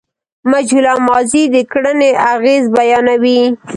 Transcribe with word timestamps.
مجهوله 0.51 0.93
ماضي 1.07 1.43
د 1.53 1.55
کړني 1.71 2.11
اغېز 2.33 2.63
بیانوي. 2.75 3.41